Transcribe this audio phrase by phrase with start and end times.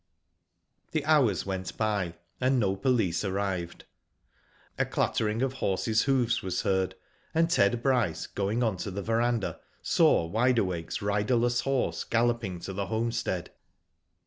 [0.93, 3.85] The hours went by, and no police arrived.
[4.79, 6.95] A clattering of horses hoofs was heard,
[7.35, 12.73] and Ted Bryce, going on to the verandah, saw Wide Awake's riderless horse galloping to
[12.73, 13.51] the home stead.